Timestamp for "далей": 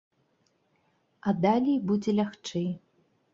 1.43-1.77